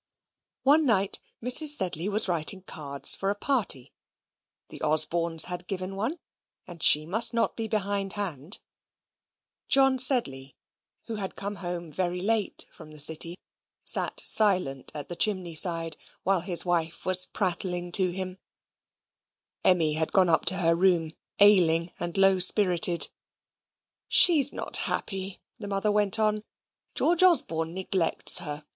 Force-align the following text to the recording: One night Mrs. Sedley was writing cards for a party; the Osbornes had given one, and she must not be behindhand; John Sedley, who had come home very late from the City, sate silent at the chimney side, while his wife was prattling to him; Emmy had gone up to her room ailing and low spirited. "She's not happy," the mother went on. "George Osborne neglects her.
One 0.63 0.83
night 0.87 1.19
Mrs. 1.43 1.77
Sedley 1.77 2.09
was 2.09 2.27
writing 2.27 2.63
cards 2.63 3.13
for 3.15 3.29
a 3.29 3.35
party; 3.35 3.93
the 4.69 4.79
Osbornes 4.81 5.45
had 5.45 5.67
given 5.67 5.95
one, 5.95 6.17
and 6.65 6.81
she 6.81 7.05
must 7.05 7.35
not 7.35 7.55
be 7.55 7.67
behindhand; 7.67 8.61
John 9.67 9.99
Sedley, 9.99 10.55
who 11.03 11.17
had 11.17 11.35
come 11.35 11.57
home 11.57 11.87
very 11.87 12.19
late 12.19 12.65
from 12.71 12.89
the 12.89 12.97
City, 12.97 13.37
sate 13.83 14.19
silent 14.21 14.91
at 14.95 15.07
the 15.07 15.15
chimney 15.15 15.53
side, 15.53 15.97
while 16.23 16.41
his 16.41 16.65
wife 16.65 17.05
was 17.05 17.27
prattling 17.27 17.91
to 17.91 18.09
him; 18.11 18.39
Emmy 19.63 19.93
had 19.93 20.11
gone 20.11 20.29
up 20.29 20.45
to 20.45 20.57
her 20.57 20.75
room 20.75 21.11
ailing 21.39 21.93
and 21.99 22.17
low 22.17 22.39
spirited. 22.39 23.09
"She's 24.07 24.51
not 24.51 24.77
happy," 24.77 25.43
the 25.59 25.67
mother 25.67 25.91
went 25.91 26.17
on. 26.17 26.43
"George 26.95 27.21
Osborne 27.21 27.75
neglects 27.75 28.39
her. 28.39 28.65